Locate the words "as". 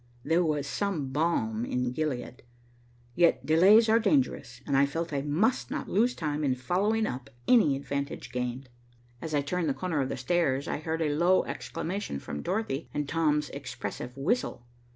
9.21-9.35